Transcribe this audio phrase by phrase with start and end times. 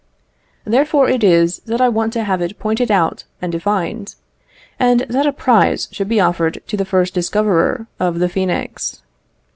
[0.65, 4.15] Therefore it is that I want to have it pointed out and defined,
[4.79, 9.01] and that a prize should be offered to the first discoverer of the phœnix.